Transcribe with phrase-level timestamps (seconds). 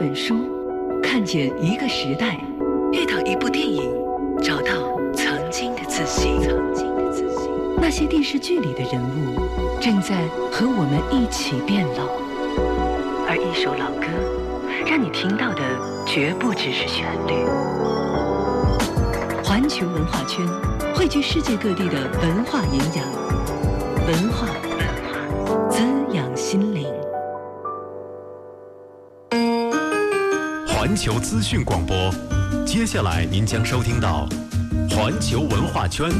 [0.00, 0.34] 本书，
[1.02, 2.28] 看见一个时代；
[2.90, 3.82] 遇到一部电影，
[4.42, 4.72] 找到
[5.12, 6.40] 曾经的自信。
[7.78, 9.38] 那些电视剧里的人物，
[9.78, 12.06] 正在和我们一起变老。
[13.28, 14.06] 而一首老歌，
[14.86, 15.60] 让你听到的
[16.06, 17.34] 绝不只是旋律。
[19.44, 20.48] 环球文化圈
[20.94, 23.04] 汇聚世界各地的文化营养，
[24.06, 24.48] 文化
[30.90, 31.94] 环球资讯广播，
[32.66, 34.28] 接下来您将收听到
[34.90, 36.10] 环球文化圈。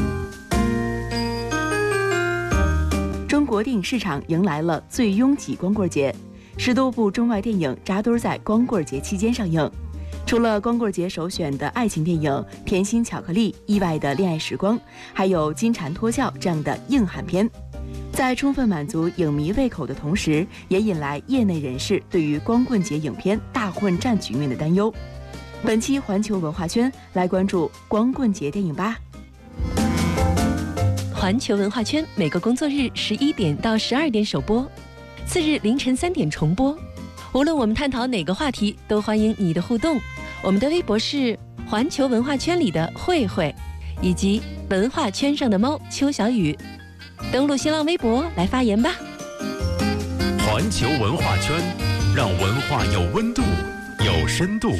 [3.27, 6.15] 中国电影市场迎来了最拥挤光棍节，
[6.57, 9.69] 十多部中外电影扎堆在光棍节期间上映。
[10.25, 12.31] 除了光棍节首选的爱情电影
[12.63, 14.77] 《甜心巧克力》《意外的恋爱时光》，
[15.13, 17.49] 还有《金蝉脱壳》这样的硬汉片，
[18.11, 24.93] 在充分满足影迷胃口的同时，也引来业内人士对于光棍节影片大混战局面的担忧。
[25.63, 28.97] 本期环球文化圈来关注光棍节电影吧。
[31.13, 34.69] 环球文化圈每个工作日十一点到十二点首播，
[35.25, 36.77] 次日凌晨三点重播。
[37.33, 39.99] 无论我们探讨哪个话题，都欢迎你的互动。
[40.43, 43.55] 我们的微博是环球文化圈里的慧慧，
[44.01, 46.57] 以及文化圈上的猫邱小雨。
[47.31, 48.91] 登录新浪微博来发言吧。
[50.39, 51.55] 环球文化圈，
[52.15, 53.41] 让文化有温度、
[53.99, 54.75] 有深度。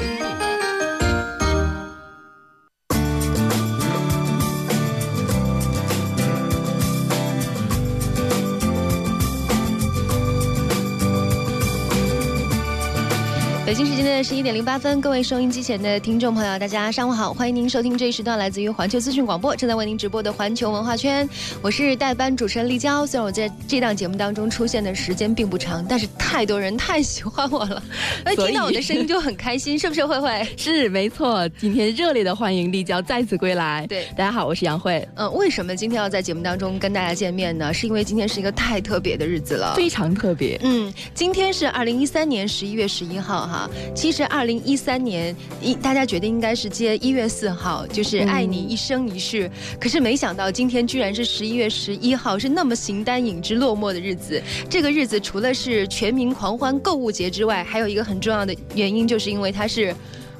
[13.72, 21.26] 北京时间的十一点零八分，各位收音机前的听众朋友，大家上午好，欢迎您收听这一时段来自于环球资讯广播正在为您直播的环球文化圈，
[21.62, 23.06] 我是代班主持人丽娇。
[23.06, 27.82] 虽然我在这档节目当中出现的时间并不长，但是太多人太喜欢我了，
[28.22, 30.04] 那听到我的声音就很开心，是不是？
[30.04, 33.86] 慧慧是没错，今天热烈的欢迎丽娇再次归来。
[33.86, 35.02] 对，大家好，我是杨慧。
[35.14, 37.72] 嗯，为什么今天要在节目当中跟大家见面呢？
[37.72, 40.60] 是因为今天是一个太特别的日子了，非常特别。
[40.62, 43.61] 嗯，今天是二零一三年十一月十一号哈，
[43.94, 49.50] 其实二零一三年一大家觉得应该是接一月四号，就是爱你一生一世，
[49.80, 54.42] 可是没想到今天居然是十一月十一号，是那么形单影只落寞的日子。
[54.68, 59.94] 这个日子除了是全民狂欢购物节之外，还有一个很重要的原因，就是因为它是。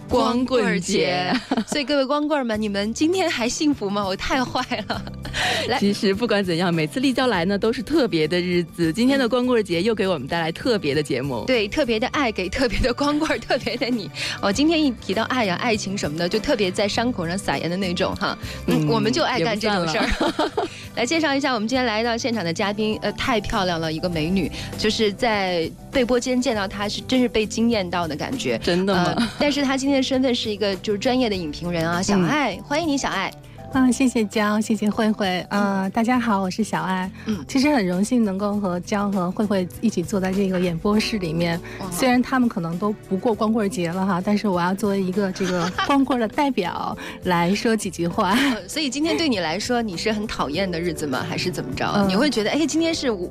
[0.09, 1.33] 光棍节，
[1.67, 4.05] 所以各位光棍们，你们今天还幸福吗？
[4.05, 5.03] 我太坏了。
[5.69, 8.93] 来，其实不管怎样，每次立交来呢都是特别的日子。
[8.93, 14.11] 今天的光棍节又给我们带来特别的节目，对，特别的爱给特别的光棍，特别的你。
[14.43, 18.37] 哦，今天一提到爱呀、爱情什么的，就特别在伤口上撒盐的那种哈。
[18.67, 20.51] 嗯，我们就爱干这种事儿。
[20.97, 29.29] 来介绍一下我们今天来到现场的嘉宾，呃，太漂亮了，一个美女，就是在背播间见到他是真是被惊艳到的感觉，真的吗？
[29.39, 30.03] 但是他今天的。
[30.03, 33.33] 身份是一个就是专业的影评人啊，小爱，欢迎你，小爱。
[33.73, 35.41] 啊，谢谢江，谢谢慧慧。
[35.49, 37.11] 啊，大家好，我是小爱。
[37.27, 41.59] 嗯，其实很荣幸能够和江和慧慧一起坐在这个演播室里面。
[41.91, 48.37] 虽然他们可能都不过光棍节了哈，但是我要作为一个这个光棍的代表来说几句话。
[48.69, 51.25] 所以今天对你来说，你是很讨厌的日子吗？
[51.27, 52.05] 还是怎么着？
[52.07, 53.31] 你会觉得，哎，今天是我，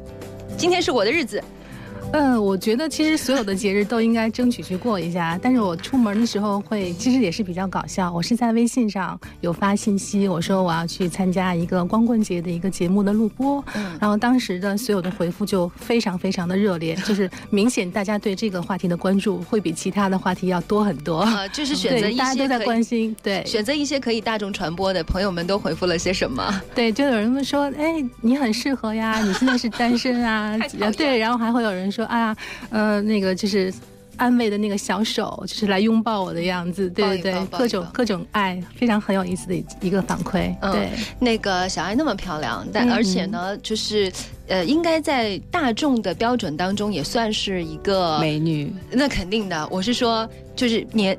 [0.57, 1.43] 今天是我的日子。
[2.13, 5.39] 嗯，我觉得其实所有的节日都应该争取去过一下。
[5.41, 8.11] 但是我出门的时候会，其实也是比较搞笑。
[8.11, 13.63] 我是在微信上有发信息，我说我要去参加一个光棍节的一个节目的录播。
[13.75, 21.19] 嗯，然后当时的所有的回复就非常非常的热烈，就是明显大家对这个话题的关注会比其他的话题要多很多。
[21.19, 26.53] 啊，就是选择一些大家都在关心，对，选择一些可以大众传播的朋友们都回复了些什么？
[26.75, 30.59] 对，就有人们说，哎，你很适合呀，你现在是单身啊？
[30.97, 32.00] 对，然后还会有人说。
[32.01, 32.35] 说哎呀，
[32.69, 33.73] 呃，那个就是
[34.17, 40.53] 安慰的那个小手，就是来拥抱我的样子，对对对，各种各种爱，非常很有意思的一个反馈。
[40.71, 40.89] 对，
[41.19, 44.11] 那个小爱那么漂亮，但而且呢，就是
[44.47, 48.73] 呃，应该在大众的标准当中也算是一个美女。
[48.91, 51.17] 那肯定的，我是说，就是年。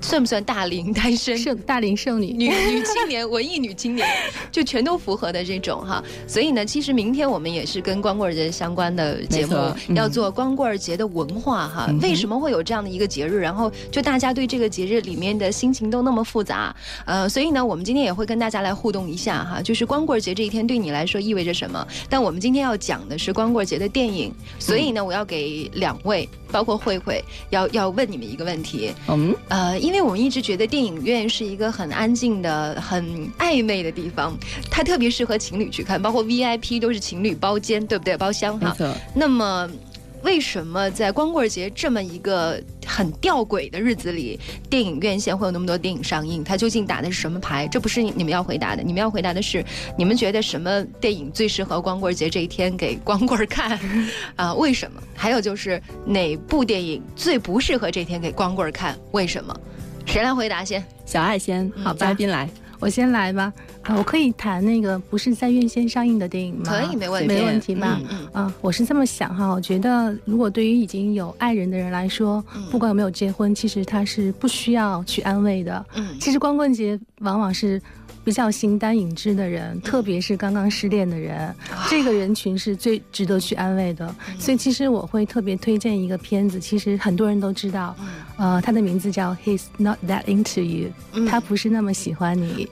[0.00, 1.36] 算不算大龄单身？
[1.38, 4.08] 剩大龄剩女女女青年， 文艺女青年，
[4.50, 6.02] 就全都符合的这种哈。
[6.26, 9.54] 所以呢，其实明天我们也是跟光棍节相关的节目，
[9.94, 11.88] 要做光棍节的文化哈。
[12.00, 13.38] 为什么会有这样的一个节日？
[13.38, 16.74] 然后就大家对这个节日里面的心情都那么复杂，
[17.04, 19.60] 呃，所以呢，我们今天也会跟大家来互动一下哈。
[19.62, 21.86] 就是光棍节这一天对你来说意味着什么？
[22.08, 28.92] 但我们今天要讲的是光棍节的电影，所以呢，我要给两位，包括慧慧，要要问你们一个问题。
[29.08, 29.78] 嗯，呃。
[29.78, 34.36] 因为我们一直觉得电影院是一个很安静的、很暧昧的地方，
[34.70, 38.16] 它特别适合情侣去看，包括 VIP 都是情侣包间，对不对？
[38.16, 38.76] 包厢哈。
[39.14, 39.70] 那么，
[40.22, 44.38] 为什么在光棍节这么一个很吊诡的日子里，
[44.68, 46.42] 电影院线会有那么多电影上映？
[46.42, 47.68] 它究竟打的是什么牌？
[47.68, 49.64] 这不是你们要回答的，你们要回答的是，
[49.96, 53.78] 你们觉得什么电影最适合光棍节这一天给光棍看？
[54.36, 55.00] 啊，为什么？
[55.14, 58.98] 还有就是哪部电影最不适合这天给光棍看？
[59.12, 59.54] 为什么？
[60.04, 60.84] 谁来回答先？
[61.04, 62.48] 小爱先，好，嘉宾来。
[62.78, 63.52] 我先来吧，
[63.82, 66.64] 啊，我可以谈那个不是在院线上映的电影吗？
[66.66, 68.00] 可以，没问题，没问题吧？
[68.32, 75.84] 啊，我是这么想哈，我觉得如果对于已经有爱人的人来说，不管有没有结婚，其实他是不需要去安慰的。
[75.94, 77.80] 嗯，其实光棍节往往是。
[78.24, 81.54] 比较形单影只的人，特别是刚刚失恋的人，
[81.88, 84.14] 这个人群是最值得去安慰的。
[84.38, 87.96] 所以，其实我会特别推荐一个片子，其实很多人都知道，
[88.38, 90.90] 呃，他的名字叫《He's Not That Into You》，
[91.28, 92.68] 他不是那么喜欢你。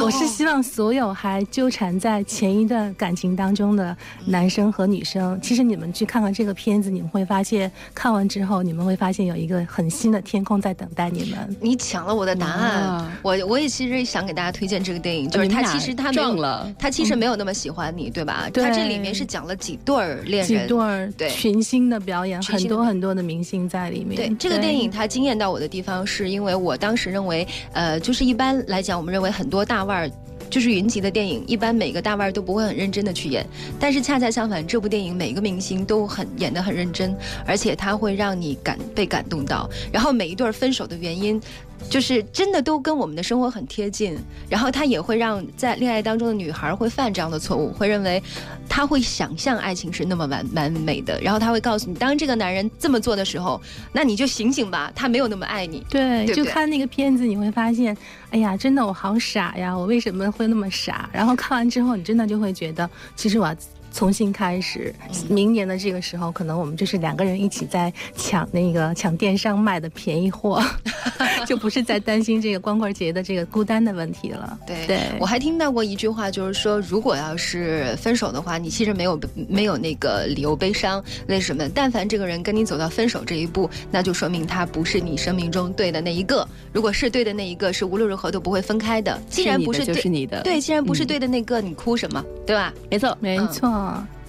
[0.00, 3.96] 我是希望所有还纠缠在前一段感情当中的
[4.26, 11.56] 男生和女生，其实你们去看看这个片子，你们会发现，看完之后你们会发现有一个很新的天空在等待你们。
[11.60, 18.48] 你抢了我的答案，我我也其实想给大家推荐这个电影，就是他其实他撞了，他其实没有那么喜欢你，对吧？
[18.52, 21.30] 他这里面是讲了几对儿恋人，几对儿对。
[21.30, 24.16] 群星的表演，很多很多的明星在里面。
[24.16, 30.10] 对这个电影，它惊艳到我的地方，是因为我当时认为，呃，就是一般来讲，我们认为很多大腕儿。
[30.50, 33.46] 就是云集的电影，一般每个大腕儿都不会很认真的去演，
[33.78, 41.40] 但是恰恰相反，这部电影每个明星都很演得很认真，而且它会让你感被感动到，然后每一对分手的原因。
[41.88, 44.16] 就是真的都跟我们的生活很贴近，
[44.48, 48.22] 然后他也会让在恋爱当中的女孩会犯这样的错误，会认为
[48.68, 53.60] 他会想象爱情是那么完完美的，然后他会告诉你，当这个男人这么做的时候，
[53.92, 55.84] 那你就醒醒吧，他没有那么爱你。
[55.88, 57.96] 对，就看那个片子，你会发现，
[58.30, 61.08] 哎呀，真的我好傻呀，我为什么会那么傻？
[61.12, 63.54] 然后看完之后，你真的就会觉得，其实我。
[63.92, 64.94] 重新开始，
[65.28, 70.62] 明年的这个时候，可能我们就是两个人一起在抢那个抢电商卖的便宜货，
[71.46, 74.58] 就不是在担心这个光棍节的这个孤单的问题了。
[74.66, 81.02] 对，对我还听到过一句话，就是说，如果要是分手的话，你其实没有没有那个理由悲伤。
[81.28, 81.68] 为什么？
[81.74, 86.46] 但凡这个人跟你走到分手这一步，那就说明他不是你生命中对的那一个。
[86.72, 89.20] 如果是对的那一个，是无论如何都不会分开的。
[89.28, 92.24] 既然不是就是你的，对，既然不是对的那个，你哭什么？
[92.46, 92.72] 对吧？
[92.90, 93.79] 没错，没错。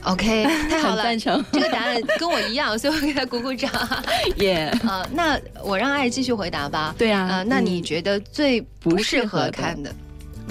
[0.03, 3.69] OK， 太好了，赞成这个答案跟我一样，所以我给他鼓鼓掌。
[4.38, 6.95] 耶啊， 那我让爱继续回答吧。
[6.98, 9.94] 对啊，那你觉得最不适合看的？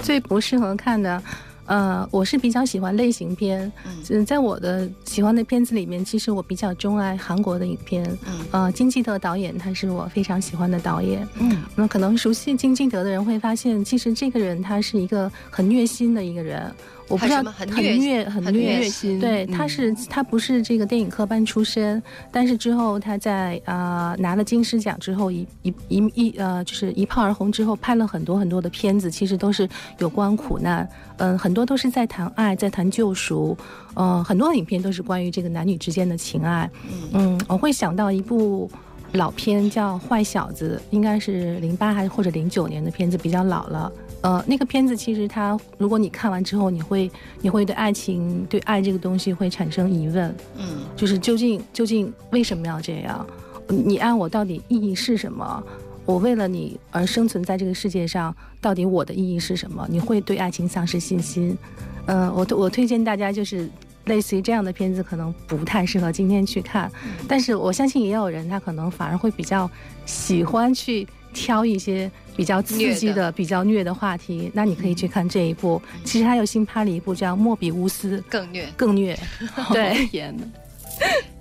[0.01, 1.21] 最不适合看的。
[1.65, 3.71] 呃，我是比较喜欢类型片，
[4.09, 16.73] 嗯，在我的喜欢的片子里面，其实我比较钟爱韩国的影片，嗯，呃，金基德导演他是我非常喜欢的导演，嗯，那可能熟悉金基德的人会发现，其实这个人他是一个很虐心的一个人。
[17.07, 17.67] 我不知道很
[17.99, 22.01] 虐很虐心，对，他是他不是这个电影科班出身，
[22.31, 29.67] 但是之后他在啊拿了金狮奖之后一一一一呃就是一炮而红之后拍了很多很多的片子，其实都是
[29.97, 30.87] 有关苦难，
[31.17, 33.57] 嗯，很多都是在谈爱，在谈救赎，
[33.93, 36.69] 呃，很多影片都是关于这个男女之间的情爱，
[37.11, 38.71] 嗯，我会想到一部
[39.13, 43.91] 老片叫《坏小子》，应该是零八还是或者零九年的片子，比较老了。
[44.21, 47.09] 呃，那个片子其实它，如果你看完之后，你会
[47.41, 53.25] 你会对爱情、对爱这个东西会产生疑问，嗯，就是究竟究竟为什么要这样？
[53.67, 55.63] 你爱我到底意义是什么？
[56.05, 59.87] 我为了你而生存在这个世界上，到底我的意义是什么？
[59.89, 61.57] 你会对爱情丧失信心？
[62.05, 63.67] 嗯，我我推荐大家就是
[64.05, 66.91] 类似于这样的片子，可能不太适合今天去看，
[67.27, 69.67] 但是我相信也有人他可能反而会比较
[70.05, 72.11] 喜欢去挑一些。
[72.35, 75.81] 比较刺激的、比较虐的话题，那你可以去看这一部。
[76.03, 79.17] 其实他又新拍了一部叫《莫比乌斯》，更虐，更虐。
[79.71, 80.43] 对，天呐，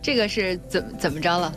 [0.03, 1.53] 这个是怎怎么着了？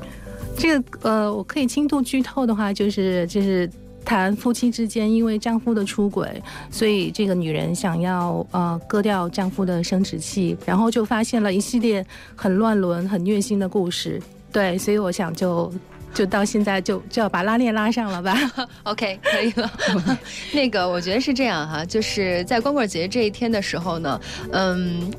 [0.57, 3.69] 这个呃，我可以轻度剧透的话，就是就是
[4.05, 14.21] 谈夫妻之间因为丈夫的出轨，所以这个女人想要呃割掉丈夫的生殖器，然后就发现了一系列很乱伦、很虐心的故事。
[14.51, 15.73] 对，所以我想就。
[16.13, 18.37] 就到现在就就要把拉链拉上了吧？
[18.83, 19.71] OK，可以了。
[20.53, 24.19] 那个我觉得是这样哈，就是在光棍节这一天的时候呢，
[24.51, 25.11] 嗯。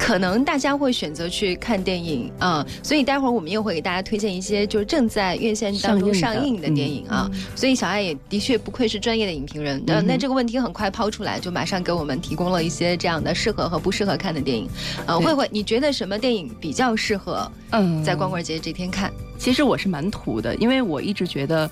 [0.00, 7.30] 可能大家会选择去看电影啊，所以待会儿我们又会给大家推荐一些就是正在院线当中上映的电影啊。
[7.54, 14.66] 所以小爱也的确不愧是专业的影评人，那那这个问题很快抛出来，就马上给我们提供了一些这样的适合和不适合看的电影。
[15.06, 19.12] 呃，慧慧，你觉得什么电影比较适合嗯在光棍节这天看？
[19.38, 21.70] 其实我是蛮土的，因为我一直觉得。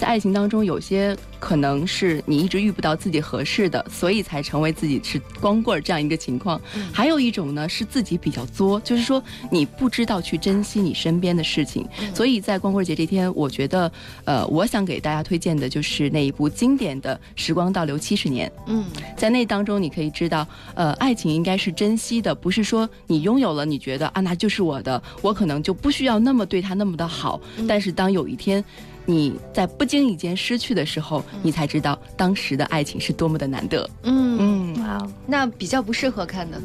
[0.00, 6.58] 在爱情当中，有些可能是你一直遇不到自己合适的，所以才成为自己是光棍这样一个情况。
[6.90, 11.86] 还有一种呢，是自己比较作，就是说你不知道去珍惜你身边的事情。
[12.14, 13.92] 所以在光棍节这天，我觉得，
[14.24, 18.48] 呃，我想给大家推荐的就是那一部经典的《时光倒流七十年》。
[18.68, 18.86] 嗯，
[19.18, 27.38] 在那当中你可以知道，呃，爱情应该是珍惜的，不是说你拥有了，你觉得啊，那就是我的，我可能就不需要那么对他那么的好。
[27.68, 28.64] 但是当有一天。
[29.10, 33.88] 你在不经意间失去的时候，你才知道当时的爱情是多么的难得。
[34.04, 36.60] 嗯嗯，哇，那比较不适合看的，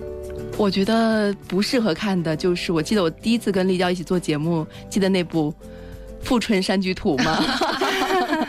[0.58, 5.54] 我觉得不适合看的就是，我记得我第一次跟立娇一起做节目，记得那部。
[6.22, 7.38] 富春山居图吗？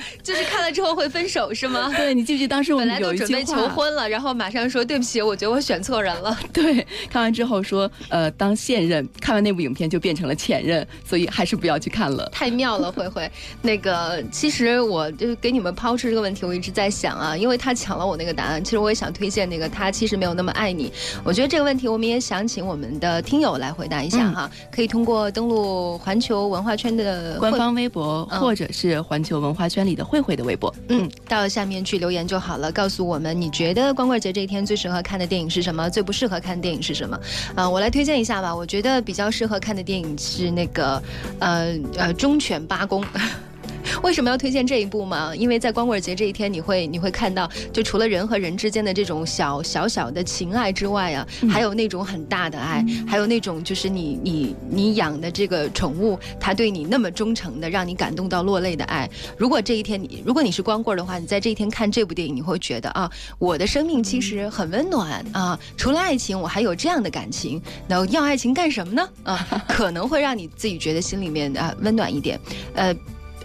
[0.23, 1.93] 就是看了之后会分手是吗？
[1.97, 6.37] 对，你记不记得当时我们有一准备求婚了，然后马上说对不起，我觉得我选错人了。
[6.53, 12.29] 对，看完之后说呃当现任，看完那部影片就变成了前任，所以还是不要去看了。
[12.33, 13.31] 太妙了，慧慧。
[13.63, 20.93] 那个其实我就给你们抛出这个问题，我一直在想啊，因为他抢了我那个答案，其实我也想推荐那个他其实没有那么爱你。
[21.23, 27.77] 我觉得这个问题我们也想请我们的听友来回答一下哈，可以通过登录环球文化圈的官方。
[27.77, 37.19] 微博或者是环球文化圈里的慧慧的微博，嗯，到下面去留言就好了，告诉我们你觉得光棍节这一天最适合看的电影是什么，最不适合看的电影是什么？
[37.57, 41.03] 啊，我来推荐一下吧，我觉得比较适合看的电影是那个，
[41.41, 43.03] 呃呃，忠犬八公。
[44.03, 45.35] 为什么要推荐这一部吗？
[45.35, 59.09] 因为在光棍节这一天，你会你会看到，就除了人和人之间的这种小小小的情爱之外啊，还有那种很大的爱，还有那种就是你你你养的这个宠物，它对你那么忠诚的，让你感动到落泪的爱。
[59.37, 67.61] 如果这一天你如果你是光棍的话，你在这一天看这部电影，你会觉得啊，我的生命其实很温暖啊，除了爱情，我还有这样的感情。
[67.89, 69.09] 那要爱情干什么呢？
[69.23, 72.39] 啊， 可能会让你自己觉得心里面啊温暖一点，
[72.75, 72.95] 呃。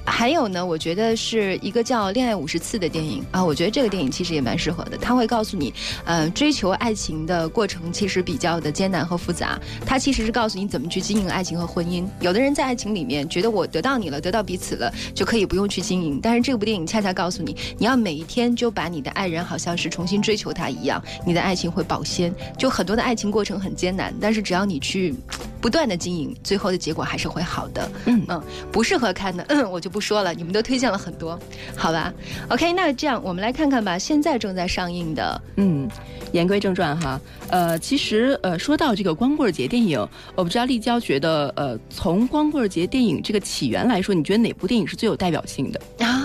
[0.05, 4.97] 还有呢，我觉得是一个叫《恋爱五十次》的电影啊，我觉得这个电影其实也蛮适合的。
[4.97, 5.73] 它会告诉你，
[6.05, 9.59] 呃，追求爱情的过程其实比较的艰难和复杂。
[9.85, 12.03] 它其实是告诉你怎么去经营爱情和婚姻。
[12.19, 16.19] 有的人在爱情里面觉得我得到你了，得到彼此了，就可以不用去经营。
[16.21, 22.33] 但是这部电影恰恰告诉你，你要每一天就把你的爱人好像是重新追求他一样，你的爱情会保鲜。
[22.57, 25.13] 就很多的爱情过程很艰难，但是只要你去
[25.61, 27.91] 不断的经营，最后的结果还是会好的。
[28.05, 29.90] 嗯嗯，不适合看的，嗯我就。
[29.91, 31.37] 不说了，你们都推荐了很多，
[31.75, 32.13] 好吧
[32.49, 33.99] ？OK，那这样我们来看看吧。
[33.99, 35.87] 现在正在上映的，嗯，
[36.31, 37.19] 言归正传哈。
[37.49, 39.99] 呃，其实呃，说到这个光棍节电影，
[40.35, 46.20] 我不知道立交觉得，呃，从光棍节电影这个起源来说，你觉得哪部电影是最有代表性的啊？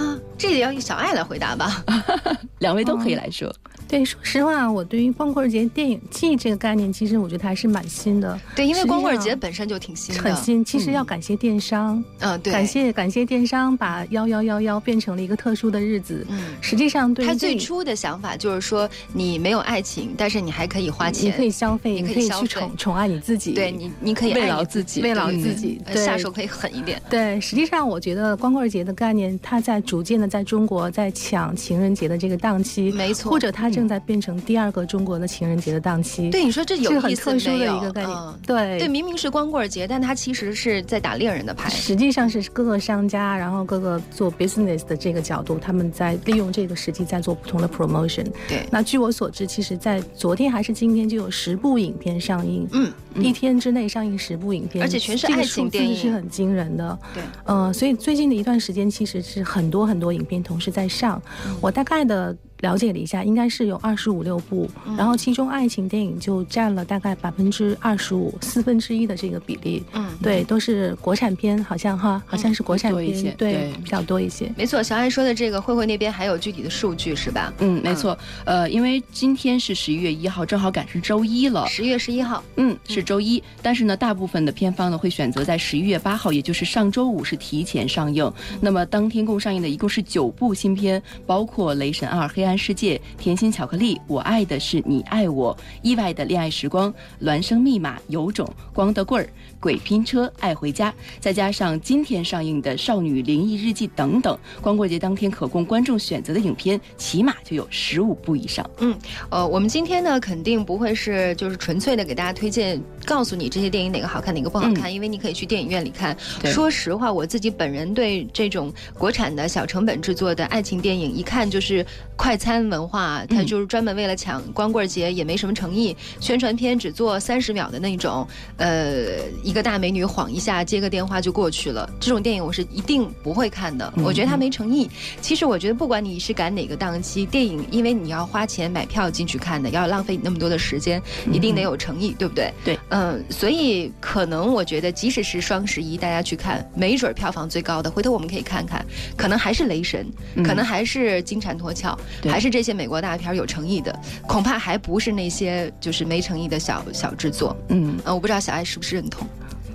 [0.49, 1.85] 这得要小爱来回答吧。
[2.61, 3.53] 两位都可以来说。
[3.89, 8.37] 对，说实话，我对于光棍节电影季这个概念，其实我觉得还是蛮新的。
[8.57, 10.65] 对，因为光棍节本身就挺新的，很新。
[10.65, 16.27] 其实要感谢电商，嗯，对，感谢感谢电商把幺幺幺幺变成了一个特殊的日子。
[16.29, 23.53] 嗯，实际上，对他最初的想法就是说，你没有爱情，但是你还可以花钱，你可以消费，你可以去宠宠爱你自己。
[23.53, 27.01] 对你，你可以慰劳自己，慰劳自己，下手可以狠一点。
[27.09, 34.57] 对，实际上我觉得光棍节的概念，它在逐渐的在中国在抢情人节的这个档期，没错，或者它正在变成第。
[34.57, 41.69] 二个中国的情人节的档期，对你说这有很特殊的一个概念，对对，明明是光棍节，但它其实是在打猎人的牌。
[41.69, 48.25] 实际上是各个商家，然后各个做 business 的这个角度，他们在利用这个时机在做不同的 promotion。
[48.49, 56.99] 对，那据我所知，其实，在昨天还是今天就有十部影片上映，嗯，一天之内上映十部影片，而且全是爱情电影，是很惊人的。
[57.13, 61.21] 对，嗯，所以最近的一段时间，其实是很多很多影片同时在上。
[61.61, 62.37] 我大概的。
[62.61, 69.83] 了解了一下，应该是有二十五六部，然后其中爱情电影就占了大概百分之二十五，四分之一的这个比例。
[69.93, 74.51] 嗯，对，都是国产片，好像哈，好像是国产片，对，比较多一些。
[74.57, 77.53] 没错，小爱说的这个，慧慧那边还有具体的数据是吧？
[77.59, 78.17] 嗯，没错。
[78.45, 81.67] 呃，因为今天是十一月一号，正好赶上周一了。
[81.67, 83.43] 十月十一号，嗯，是周一。
[83.61, 88.33] 但是呢，大部分的片方呢会选择在十一月八号，也就是上周五是提前上映。
[88.61, 92.99] 那么当天共上映的一共是九部新片，包括《雷神二：黑世界》。
[93.17, 99.31] 甜心巧克力，我爱的是你爱我，意外的恋爱时光，孪生密码，有种，光的棍儿，
[99.67, 108.65] 鬼拼车，爱回家，再加上今天上映的少女灵异日记等等，光棍节当天可供观众选择的影片起码就有十五部以上。
[108.79, 108.97] 嗯，
[109.29, 116.17] 呃，我们今天呢肯定不会是就是纯粹的给大家推荐告诉你这些电影哪个好看，哪个不好看，因为你可以去电影院里看。
[116.45, 125.97] 说实话，我自己本人对这种国产的小成本制作的爱情电影，一看就是快餐文化，它就是专门为了抢光棍节，也没什么诚意。
[126.21, 128.25] 宣传片只做三十秒的那种，
[128.59, 131.89] 呃，一个大美女晃一下，接个电话就过去了。
[131.99, 134.89] 这种电影我是一定不会看的，我觉得它没诚意。
[135.23, 142.53] 其实我觉得，不管你是赶哪个档期，电影因为你要花钱买票进去看的，要浪费你那么多的时间，一定得有诚意，对不对？
[142.65, 142.79] 对。
[142.91, 148.85] 嗯，所以可能我觉得，即使是双十一大家去看，没准票房最高的，回头我们可以看看，
[149.17, 150.07] 可能还是雷神，
[150.45, 151.99] 可能还是金蝉脱壳，
[152.29, 157.57] 还是这些美国大片有诚意的，恐怕还不是那些就是没诚意的小小制作。
[157.69, 159.27] 嗯，呃，我不知道小爱是不是认同。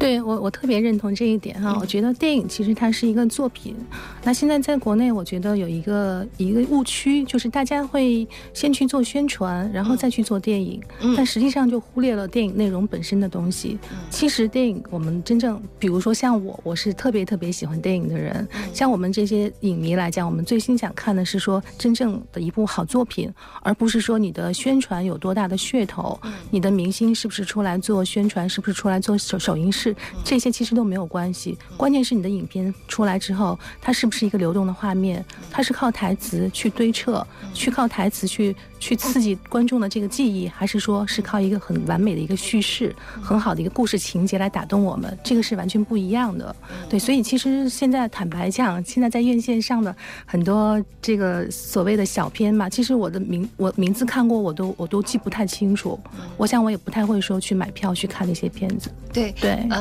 [0.02, 1.78] 对我，我特别认同这一点哈。
[1.80, 3.76] 我觉得电影其实它是一个作品。
[4.24, 10.82] 那现在在国内，我觉得有一个一个误区，就是大家会先去做宣传，然后再去做电影，
[11.16, 13.78] 但实际上就忽略了电影内容本身的东西。
[14.10, 18.48] 其实电影，我们真正，比如说像我，我是特别特别喜欢电影的人。
[18.74, 23.32] 像我们这些影迷来讲，我们最心想看的是说真正的一部好作品，
[23.62, 29.91] 而不是说你的宣传有多大的噱头，你的明星是不是出来做宣传，是不是出来做首首映式。
[30.24, 35.24] 这些其实都没有关系，关键是你的影片出来之后，它是不是一个流动的画面？
[35.50, 38.56] 它是靠台词去堆砌，去靠台词去。
[38.82, 45.16] 去刺激观众的这个记忆，还是说是靠一个很完美的一个叙事、很好的一个故事情节来打动我们？
[45.24, 46.56] 这个是完全不一样的。
[46.90, 49.96] 对，所以其实现在坦白讲，现在在院线上的
[50.26, 56.00] 很多这个所谓的小片嘛，其实我的名我名字看过，我都我都记不太清楚。
[56.36, 58.90] 我想我也不太会说去买票去看那些片子。
[59.14, 59.81] 对对，呃，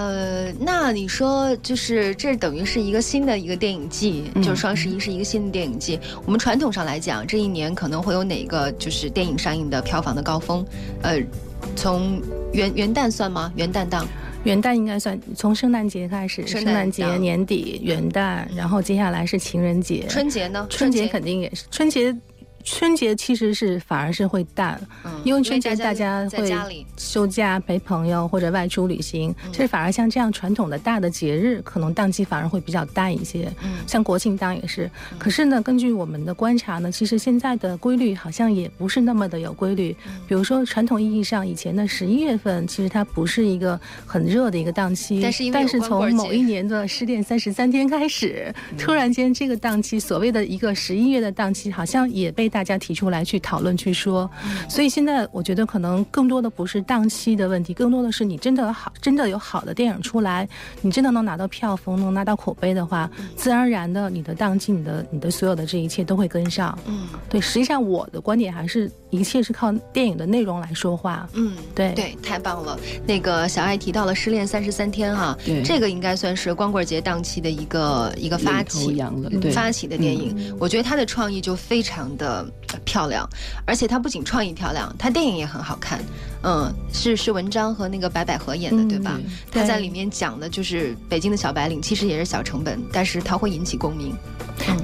[0.60, 5.98] 那你说就是这等于是一个新的一个电影季，就是双十一是一个新的电影季。
[6.26, 8.90] 我们传统上来讲，这一年可能会有哪个就。
[8.90, 10.66] 是电影上映的票房的高峰，
[11.02, 11.16] 呃，
[11.76, 12.20] 从
[12.52, 13.52] 元元旦算吗？
[13.54, 14.04] 元旦档，
[14.42, 20.66] 元旦应该算，从圣诞节开始，圣诞节年底元旦，然后接下来是情人节，春节呢？
[20.68, 22.14] 春节肯定也是春节。
[22.62, 24.78] 春节其实是反而是会淡，
[25.24, 33.50] 因为春节大家会休假陪朋友或者外出旅行，其实反而像这样传统的大的节日，可能档期反而会比较淡一些。
[33.86, 39.96] 像国庆档也是，可是呢，根据我们的观察呢，其实现在的规律好像也不是那么的有规律。
[40.28, 52.50] 比如说传统意义上以前的十一月份，其实它不是一个很热的一个档期，但是但是从某一年的失恋三十三天开始，突然间这个档期所谓的一个十一月的档期，好像也被。
[52.50, 54.28] 大家提出来去讨论去说，
[54.68, 60.48] 所以现在我觉得可能更多的不是档期的问题，更多的是你真的好，真的有好的电影出来，
[60.80, 66.76] 你真的能拿到票房，能拿到口碑的话，自然而然的你的档期，你的你的所有的这一切都会跟上。
[66.86, 71.28] 嗯，对，实际上我的观点还是一切是靠电影的内容来说话。
[71.34, 72.78] 嗯，对对，太棒了。
[73.06, 79.00] 那个小爱提到了《失恋三十三天》哈，这个应该算是光棍节档期的一个一个发起
[79.52, 82.46] 发起的电影，我觉得他的创意就非常的。
[82.84, 83.28] 漂亮，
[83.66, 85.98] 而且它不仅创意漂亮，他电影也很好看。
[86.42, 89.18] 嗯，是是文章和那个白百合演的，对吧？
[89.50, 94.14] 他在里面讲的就是北京的小白领，其实也是小成本，但是它会引起共鸣。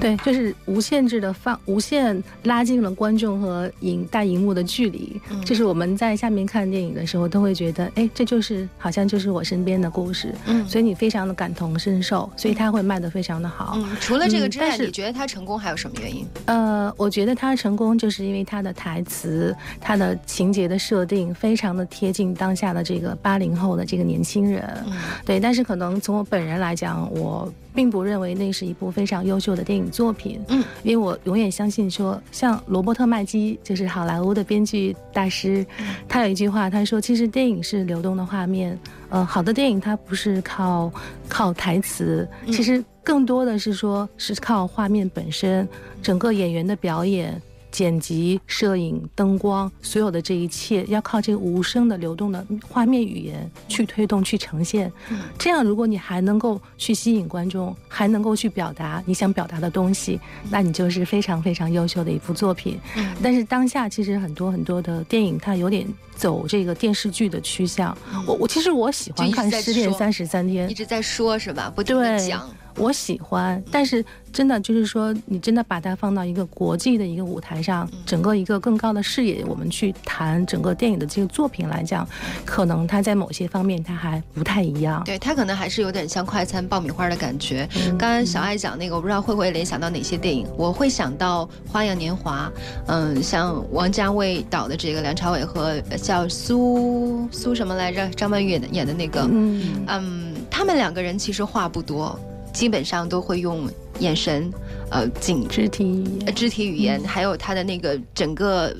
[0.00, 5.20] 对，就是无限制的放，无限拉近了观众和影大荧幕的距离。
[5.44, 10.34] 就是我们在下面看电影的时候，都会觉得，哎，这就是好像就是我身边的故事。
[10.46, 13.74] 嗯，所以你非常的感同身受，所以他会卖的非常的好。
[13.76, 16.26] 嗯，除了这个之外，你觉得他成功还有什么原因？
[16.46, 24.64] 呃，我觉得他成功就是因为他的台词、他的情节的设定非常的贴近当下的这个八零后的这个年轻人。
[24.84, 24.92] 嗯，
[25.24, 27.48] 对，但是可能从我本人来讲，我。
[27.76, 35.62] 并不认为那是一部非常优秀的电影作品，嗯，因为我永远相信说，像罗伯特麦基就是好莱坞的编剧大师，
[36.08, 38.78] 他有一句话，他说，其实电影是流动的画面，
[39.10, 40.90] 呃，好的电影它不是靠
[41.28, 45.68] 靠台词，其实更多的是说是靠画面本身，
[46.00, 47.38] 整个演员的表演。
[47.76, 54.90] 剪辑、摄影、灯光，所有的这一切要靠这个无声的流动的画面语言去推动、去呈现。
[55.36, 62.80] 这样，如果你还能够去吸引观众，还能够去表达你想表达的东西，那你就是非常非常优秀的一部作品。
[63.22, 67.94] 但是当下其实很多很多的电影，它有点走这个电视剧的趋向。
[68.26, 71.70] 我我其实我喜欢看《失恋三十三天》，一直在说是吧？
[71.76, 72.48] 不停的讲。
[72.76, 82.06] 我喜欢，但是真的就是说，你真的把它放到一个国际的一个舞台上，整个一个更高的视野，我们去谈整个电影的这个作品来讲，
[82.44, 85.02] 可能它在某些方面它还不太一样。
[85.04, 87.66] 对，它可能还是有点像快餐爆米花的感觉。
[87.98, 90.46] 刚刚小爱讲那个，我不知道会不会联想到哪些电影？
[90.56, 92.52] 我会想到《花样年华》，
[92.88, 98.06] 嗯，像王家卫导的这个梁朝伟和叫苏苏什么来着？
[98.10, 102.18] 张曼玉演的演的那个，嗯嗯，他们两个人其实话不多。
[102.56, 104.50] 基本上都会用眼神、
[104.90, 106.02] 呃，颈、肢体、
[106.34, 108.74] 肢体语言，还有他的那个整个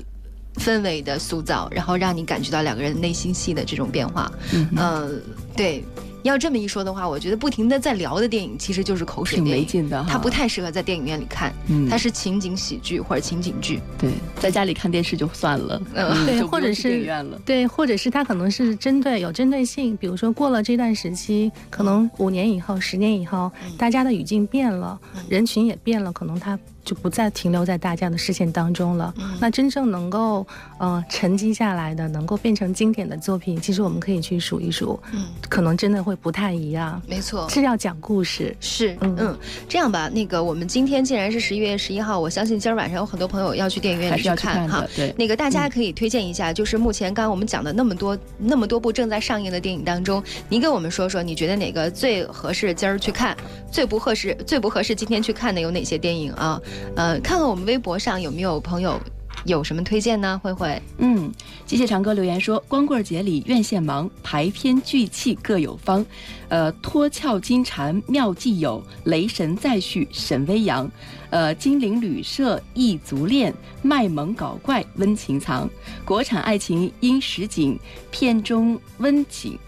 [0.55, 4.31] 氛围的塑造，然后让你感觉到两个人内心戏的这种变化。
[4.75, 5.21] 嗯，
[5.55, 5.83] 对。
[6.23, 11.53] 要这么一说的话，我觉得不停的在聊的电影其实就是口水电影，它不太适合在电影院里看。
[11.67, 13.79] 嗯，它是情景喜剧或者情景剧。
[13.97, 15.81] 对，在家里看电视就算了。
[15.93, 17.07] 嗯，对，或者是
[17.45, 24.99] 对，或者是它可能是针对有针对性，比如说过了这段时期，可能五年以后、十年以后，大家的语境变了，
[25.29, 26.57] 人群也变了，可能它。
[26.87, 29.13] 就不再停留在大家的视线当中了。
[29.41, 30.47] 那真正能够
[30.77, 34.97] 呃沉积下来的，能够变成经典的作品，其实我们可以去数一数。
[35.11, 37.01] 嗯，可能真的会不太一样。
[37.05, 38.55] 没错，是要讲故事。
[38.61, 44.87] 是，嗯，这样吧，那个我们今天既然是十一月十一号，我相信今儿晚上有很多朋友要去电影院里去看哈。
[44.95, 53.35] 对，那个大家可以推荐一下，就是目前刚刚我们讲的那么多那么多部正在上映的电影当中，你给我们说说，你觉得哪个最合适今儿去看，
[53.69, 56.61] 最不合适最不合适今天去看的有哪些电影啊？
[56.95, 57.67] 呃，看看我们。
[57.67, 58.97] 微博上有没有朋友
[59.43, 60.39] 有什么推荐呢？
[60.41, 61.29] 慧慧，嗯，
[61.65, 66.05] 机械长哥留言说，光棍节里院线忙，排片聚气各有方，
[66.47, 70.89] 呃，脱壳金蝉妙计有，雷神再续神威扬，
[71.29, 75.69] 呃，金陵旅社异族恋，卖萌搞怪温情藏，
[76.05, 77.77] 国产爱情因实景，
[78.09, 79.59] 片中温情，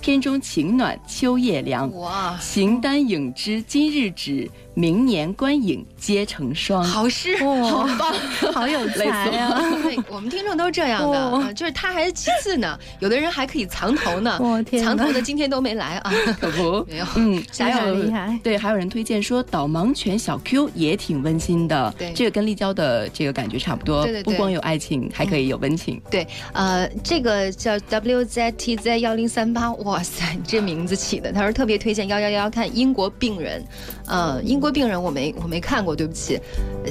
[0.00, 4.48] 片中情暖秋夜凉，哇，形单影只今日止。
[4.78, 8.14] 明年观影皆成双，好诗， 好棒，
[8.54, 9.60] 好有才啊！
[10.08, 14.38] 我们听众都这样的，就是他还是其次呢，有的人还可以藏头呢，
[14.80, 33.60] 藏头的今天都没来啊，可不，没有，嗯，还有厉害，对，还有人推荐说导盲犬小 Q 也挺温馨的，对，这个跟立交的这个感觉差不多，对对对，不光有爱情，还可以有温情，对，呃，这个叫 WZTZ 幺零三八，哇塞，这名字起的，他说特别推荐幺幺幺看英国病人，
[34.08, 34.68] 呃，英国。
[34.78, 36.38] 病人我没我没看过，对不起。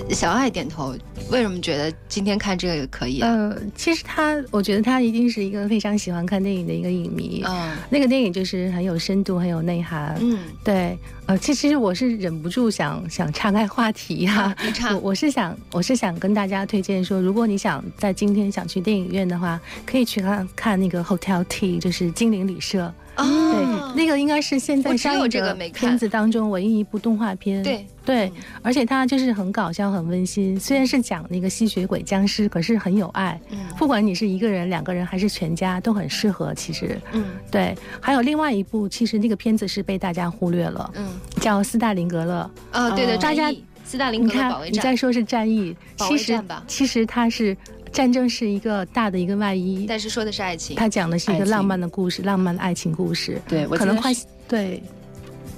[0.10, 0.95] 小爱点头，
[1.32, 3.21] 为什么觉得今天看这个可以？
[3.21, 7.43] 呃，其实他，我觉得他一定是一个非常喜欢看电影的一个影迷。
[7.47, 10.17] 嗯，那个电影就是很有深度，很有内涵。
[10.19, 10.97] 嗯，对。
[11.27, 14.53] 呃，其实我是忍不住想想岔开话题哈。
[14.93, 22.91] 我我是想我是想跟大家推荐说，如果你想在今天想去电影院的话，可以去看看那个 Hotel T，就是精灵旅社。
[23.17, 27.63] 对，那个应该是现在上映的片子当中唯一一部动画片。
[27.63, 30.58] 对对，而且它就是很搞笑、很温馨。
[30.60, 33.39] 虽然是讲那个吸血鬼僵尸，可是很有爱。
[33.49, 36.53] 嗯，不管你是一个人、两个人还是全家，都很适合。
[36.53, 37.75] 其实，嗯，对。
[37.99, 40.89] 还有另外一部，其实那个片子是被大家忽略了。
[40.95, 42.49] 嗯，叫《斯大林格勒》。
[42.77, 43.51] 啊，对的，大家
[43.84, 44.73] 斯大林格勒保卫战。
[44.73, 47.58] 你再说是战役，其实其实它是。
[47.91, 50.76] 战争是一个大的一个外衣，但是说的是爱情。
[50.76, 53.41] 他讲的是一个浪漫的故事，浪漫的爱情故事。
[53.47, 54.13] 对，可能快
[54.47, 54.82] 对。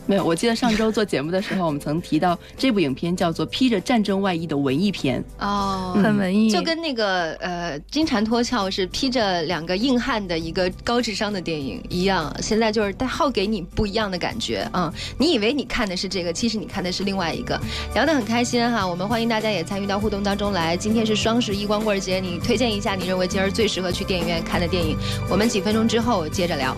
[0.10, 12.36] 没有，我记得上周做节目的时候，我们曾提到这部影片叫做《披着战争外衣的文艺片》哦，很文艺，就跟那个呃《金蝉脱壳》是披着两个硬汉的一个高智商的电影一样。
[12.42, 17.62] 现在就是它好给你不一样的感觉嗯，你以为你看的是这个，其实你看的是另外一个。
[17.94, 20.76] 聊得很开心哈，我们欢迎大家也参与到互动当中来。
[20.76, 24.98] 今天是双十一光棍节，你推荐一下你认为今儿最适合去电影院看的电影？
[25.30, 26.76] 我们几分钟之后接着聊。